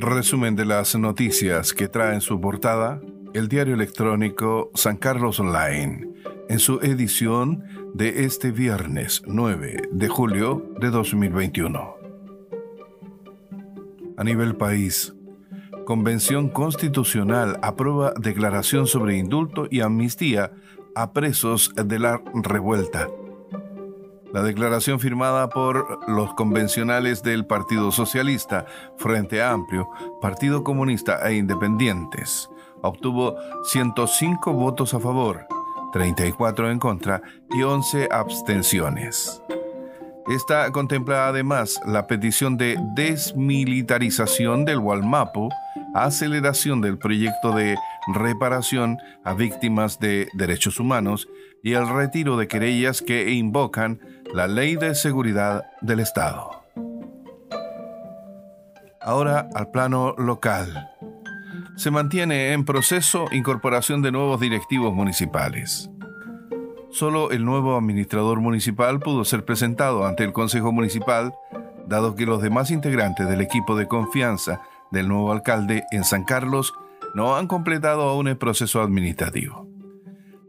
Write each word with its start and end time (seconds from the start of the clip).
Resumen 0.00 0.54
de 0.54 0.64
las 0.64 0.94
noticias 0.94 1.72
que 1.72 1.88
trae 1.88 2.14
en 2.14 2.20
su 2.20 2.40
portada 2.40 3.00
el 3.34 3.48
diario 3.48 3.74
electrónico 3.74 4.70
San 4.74 4.96
Carlos 4.96 5.40
Online, 5.40 6.08
en 6.48 6.58
su 6.60 6.78
edición 6.82 7.64
de 7.94 8.24
este 8.24 8.52
viernes 8.52 9.22
9 9.26 9.88
de 9.90 10.08
julio 10.08 10.72
de 10.80 10.90
2021. 10.90 11.96
A 14.16 14.22
nivel 14.22 14.54
país, 14.54 15.14
Convención 15.84 16.48
Constitucional 16.48 17.58
aprueba 17.60 18.14
declaración 18.20 18.86
sobre 18.86 19.18
indulto 19.18 19.66
y 19.68 19.80
amnistía 19.80 20.52
a 20.94 21.12
presos 21.12 21.72
de 21.74 21.98
la 21.98 22.22
revuelta. 22.34 23.08
La 24.32 24.42
declaración 24.42 25.00
firmada 25.00 25.48
por 25.48 26.08
los 26.08 26.34
convencionales 26.34 27.22
del 27.22 27.46
Partido 27.46 27.90
Socialista, 27.92 28.66
Frente 28.96 29.42
Amplio, 29.42 29.88
Partido 30.20 30.62
Comunista 30.62 31.28
e 31.28 31.36
Independientes 31.36 32.48
obtuvo 32.82 33.36
105 33.64 34.52
votos 34.52 34.94
a 34.94 35.00
favor, 35.00 35.46
34 35.92 36.70
en 36.70 36.78
contra 36.78 37.22
y 37.50 37.62
11 37.62 38.08
abstenciones. 38.10 39.42
Esta 40.28 40.70
contempla 40.72 41.28
además 41.28 41.80
la 41.86 42.06
petición 42.06 42.58
de 42.58 42.76
desmilitarización 42.94 44.66
del 44.66 44.78
Walmapu, 44.78 45.48
aceleración 45.94 46.82
del 46.82 46.98
proyecto 46.98 47.52
de 47.52 47.76
reparación 48.14 48.98
a 49.24 49.32
víctimas 49.32 49.98
de 49.98 50.28
derechos 50.34 50.78
humanos 50.78 51.26
y 51.62 51.74
el 51.74 51.88
retiro 51.88 52.36
de 52.36 52.48
querellas 52.48 53.02
que 53.02 53.30
invocan 53.30 54.00
la 54.32 54.46
ley 54.46 54.76
de 54.76 54.94
seguridad 54.94 55.64
del 55.80 56.00
Estado. 56.00 56.62
Ahora 59.00 59.48
al 59.54 59.70
plano 59.70 60.14
local. 60.18 60.90
Se 61.76 61.90
mantiene 61.90 62.52
en 62.52 62.64
proceso 62.64 63.26
incorporación 63.30 64.02
de 64.02 64.12
nuevos 64.12 64.40
directivos 64.40 64.92
municipales. 64.92 65.88
Solo 66.90 67.30
el 67.30 67.44
nuevo 67.44 67.76
administrador 67.76 68.40
municipal 68.40 68.98
pudo 68.98 69.24
ser 69.24 69.44
presentado 69.44 70.06
ante 70.06 70.24
el 70.24 70.32
Consejo 70.32 70.72
Municipal, 70.72 71.34
dado 71.86 72.14
que 72.14 72.26
los 72.26 72.42
demás 72.42 72.70
integrantes 72.70 73.28
del 73.28 73.40
equipo 73.40 73.76
de 73.76 73.86
confianza 73.86 74.62
del 74.90 75.06
nuevo 75.06 75.30
alcalde 75.32 75.84
en 75.92 76.04
San 76.04 76.24
Carlos 76.24 76.72
no 77.14 77.36
han 77.36 77.46
completado 77.46 78.02
aún 78.02 78.26
el 78.28 78.36
proceso 78.36 78.82
administrativo. 78.82 79.67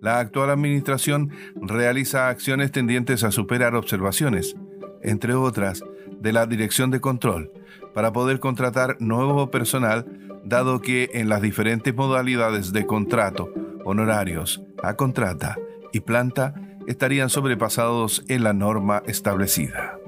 La 0.00 0.20
actual 0.20 0.50
administración 0.50 1.30
realiza 1.60 2.28
acciones 2.28 2.70
tendientes 2.70 3.24
a 3.24 3.32
superar 3.32 3.74
observaciones, 3.74 4.54
entre 5.02 5.34
otras, 5.34 5.82
de 6.20 6.32
la 6.32 6.46
Dirección 6.46 6.90
de 6.90 7.00
Control, 7.00 7.50
para 7.94 8.12
poder 8.12 8.38
contratar 8.38 8.96
nuevo 9.00 9.50
personal, 9.50 10.06
dado 10.44 10.80
que 10.80 11.10
en 11.14 11.28
las 11.28 11.42
diferentes 11.42 11.94
modalidades 11.94 12.72
de 12.72 12.86
contrato, 12.86 13.52
honorarios, 13.84 14.62
a 14.82 14.94
contrata 14.94 15.58
y 15.92 16.00
planta 16.00 16.54
estarían 16.86 17.28
sobrepasados 17.28 18.24
en 18.28 18.44
la 18.44 18.52
norma 18.52 19.02
establecida. 19.06 19.98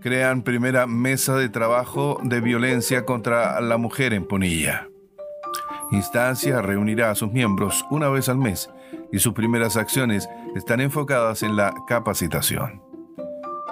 Crean 0.00 0.42
primera 0.42 0.86
mesa 0.86 1.36
de 1.36 1.48
trabajo 1.48 2.20
de 2.22 2.40
violencia 2.40 3.04
contra 3.04 3.60
la 3.60 3.76
mujer 3.76 4.12
en 4.12 4.24
Punilla 4.24 4.88
instancia 5.92 6.62
reunirá 6.62 7.10
a 7.10 7.14
sus 7.14 7.32
miembros 7.32 7.84
una 7.90 8.08
vez 8.08 8.28
al 8.28 8.38
mes 8.38 8.70
y 9.12 9.18
sus 9.18 9.32
primeras 9.32 9.76
acciones 9.76 10.28
están 10.54 10.80
enfocadas 10.80 11.42
en 11.42 11.56
la 11.56 11.72
capacitación. 11.86 12.82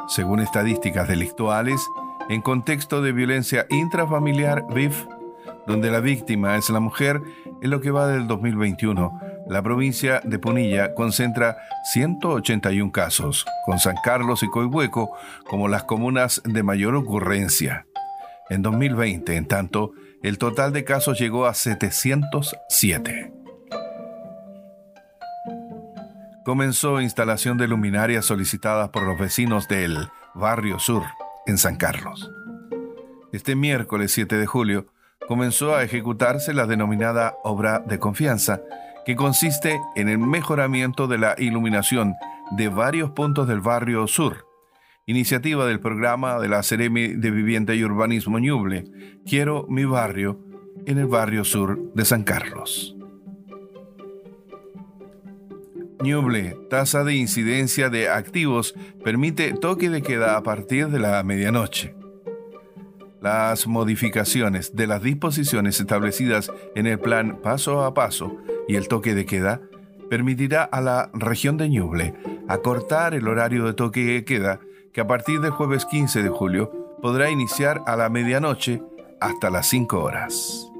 Según 0.08 0.40
estadísticas 0.40 1.08
delictuales, 1.08 1.80
en 2.28 2.40
contexto 2.42 3.02
de 3.02 3.12
violencia 3.12 3.66
intrafamiliar 3.70 4.64
BIF, 4.72 5.06
donde 5.66 5.90
la 5.90 6.00
víctima 6.00 6.56
es 6.56 6.70
la 6.70 6.80
mujer, 6.80 7.20
en 7.62 7.70
lo 7.70 7.80
que 7.80 7.90
va 7.90 8.06
del 8.06 8.26
2021, 8.26 9.20
la 9.48 9.62
provincia 9.62 10.20
de 10.24 10.38
Punilla 10.38 10.94
concentra 10.94 11.56
181 11.92 12.92
casos, 12.92 13.46
con 13.66 13.78
San 13.78 13.96
Carlos 14.02 14.42
y 14.42 14.48
Coihueco 14.48 15.10
como 15.48 15.68
las 15.68 15.84
comunas 15.84 16.42
de 16.44 16.62
mayor 16.62 16.94
ocurrencia. 16.94 17.86
En 18.50 18.62
2020, 18.62 19.36
en 19.36 19.46
tanto, 19.46 19.92
el 20.24 20.38
total 20.38 20.72
de 20.72 20.84
casos 20.84 21.20
llegó 21.20 21.44
a 21.44 21.52
707. 21.52 23.30
Comenzó 26.46 27.02
instalación 27.02 27.58
de 27.58 27.68
luminarias 27.68 28.24
solicitadas 28.24 28.88
por 28.88 29.02
los 29.02 29.18
vecinos 29.18 29.68
del 29.68 30.08
Barrio 30.34 30.78
Sur, 30.78 31.02
en 31.44 31.58
San 31.58 31.76
Carlos. 31.76 32.30
Este 33.34 33.54
miércoles 33.54 34.12
7 34.12 34.38
de 34.38 34.46
julio 34.46 34.86
comenzó 35.28 35.74
a 35.74 35.82
ejecutarse 35.82 36.54
la 36.54 36.64
denominada 36.66 37.34
obra 37.44 37.80
de 37.80 37.98
confianza, 37.98 38.62
que 39.04 39.16
consiste 39.16 39.78
en 39.94 40.08
el 40.08 40.16
mejoramiento 40.16 41.06
de 41.06 41.18
la 41.18 41.34
iluminación 41.36 42.14
de 42.52 42.70
varios 42.70 43.10
puntos 43.10 43.46
del 43.46 43.60
barrio 43.60 44.06
sur, 44.06 44.46
iniciativa 45.06 45.66
del 45.66 45.80
programa 45.80 46.38
de 46.38 46.48
la 46.48 46.62
Ceremi 46.62 47.08
de 47.08 47.30
Vivienda 47.30 47.74
y 47.74 47.84
Urbanismo 47.84 48.38
Ñuble, 48.38 48.84
Quiero 49.26 49.66
mi 49.68 49.84
barrio, 49.84 50.40
en 50.86 50.98
el 50.98 51.06
barrio 51.06 51.44
sur 51.44 51.92
de 51.94 52.04
San 52.04 52.24
Carlos. 52.24 52.96
Ñuble, 56.02 56.56
tasa 56.68 57.04
de 57.04 57.14
incidencia 57.14 57.88
de 57.88 58.08
activos, 58.08 58.74
permite 59.02 59.52
toque 59.52 59.88
de 59.88 60.02
queda 60.02 60.36
a 60.36 60.42
partir 60.42 60.88
de 60.88 60.98
la 60.98 61.22
medianoche. 61.22 61.94
Las 63.20 63.66
modificaciones 63.66 64.76
de 64.76 64.86
las 64.86 65.02
disposiciones 65.02 65.80
establecidas 65.80 66.52
en 66.74 66.86
el 66.86 66.98
plan 66.98 67.40
paso 67.42 67.84
a 67.84 67.94
paso 67.94 68.36
y 68.68 68.76
el 68.76 68.88
toque 68.88 69.14
de 69.14 69.24
queda 69.24 69.62
permitirá 70.10 70.62
a 70.62 70.82
la 70.82 71.10
región 71.14 71.56
de 71.56 71.70
Ñuble 71.70 72.14
acortar 72.48 73.14
el 73.14 73.26
horario 73.26 73.64
de 73.64 73.72
toque 73.72 74.04
de 74.04 74.24
queda 74.24 74.60
que 74.94 75.00
a 75.00 75.06
partir 75.06 75.40
del 75.40 75.50
jueves 75.50 75.84
15 75.84 76.22
de 76.22 76.28
julio 76.30 76.70
podrá 77.02 77.28
iniciar 77.28 77.82
a 77.84 77.96
la 77.96 78.08
medianoche 78.08 78.80
hasta 79.20 79.50
las 79.50 79.66
5 79.66 80.00
horas. 80.00 80.70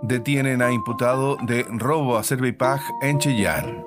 Detienen 0.00 0.62
a 0.62 0.72
imputado 0.72 1.36
de 1.42 1.64
robo 1.68 2.16
a 2.16 2.24
Servipag 2.24 2.80
en 3.02 3.18
Chillán. 3.18 3.84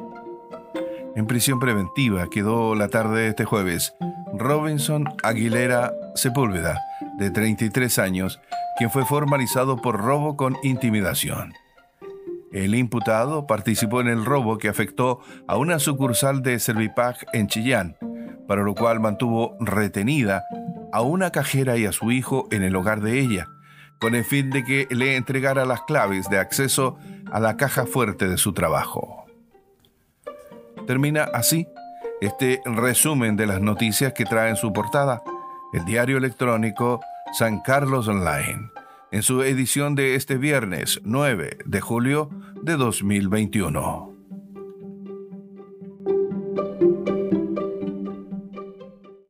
En 1.16 1.26
prisión 1.28 1.60
preventiva 1.60 2.30
quedó 2.30 2.76
la 2.76 2.90
tarde 2.90 3.22
de 3.22 3.28
este 3.30 3.46
jueves 3.46 3.96
Robinson 4.34 5.06
Aguilera 5.24 5.94
Sepúlveda, 6.14 6.80
de 7.18 7.32
33 7.32 8.00
años, 8.00 8.40
quien 8.78 8.92
fue 8.92 9.06
formalizado 9.06 9.82
por 9.82 10.00
robo 10.00 10.38
con 10.38 10.56
intimidación. 10.64 11.54
El 12.52 12.76
imputado 12.76 13.48
participó 13.48 14.02
en 14.02 14.08
el 14.08 14.24
robo 14.24 14.58
que 14.58 14.70
afectó 14.70 15.20
a 15.48 15.58
una 15.58 15.80
sucursal 15.80 16.42
de 16.42 16.60
Servipag 16.60 17.18
en 17.34 17.48
Chillán, 17.48 17.98
para 18.48 18.64
lo 18.64 18.76
cual 18.76 19.00
mantuvo 19.00 19.58
retenida 19.60 20.44
a 20.92 21.02
una 21.02 21.32
cajera 21.32 21.78
y 21.78 21.86
a 21.86 21.92
su 21.92 22.12
hijo 22.12 22.48
en 22.52 22.64
el 22.64 22.76
hogar 22.76 23.02
de 23.02 23.20
ella, 23.20 23.50
con 24.00 24.16
el 24.16 24.24
fin 24.24 24.52
de 24.52 24.64
que 24.64 24.88
le 24.90 25.16
entregara 25.16 25.66
las 25.66 25.82
claves 25.82 26.30
de 26.30 26.38
acceso 26.38 26.98
a 27.32 27.40
la 27.40 27.58
caja 27.58 27.86
fuerte 27.86 28.28
de 28.28 28.38
su 28.38 28.54
trabajo. 28.54 29.26
Termina 30.88 31.24
así 31.24 31.68
este 32.22 32.62
resumen 32.66 33.36
de 33.36 33.48
las 33.48 33.60
noticias 33.60 34.14
que 34.14 34.26
trae 34.26 34.50
en 34.50 34.56
su 34.56 34.72
portada 34.72 35.22
el 35.74 35.84
diario 35.84 36.18
electrónico 36.18 37.02
San 37.34 37.60
Carlos 37.62 38.08
Online 38.08 38.75
en 39.12 39.24
su 39.24 39.44
edición 39.44 39.96
de 39.96 40.16
este 40.16 40.38
viernes 40.38 41.02
9 41.04 41.58
de 41.66 41.82
julio 41.82 42.30
de 42.62 42.78
2021. 42.78 44.15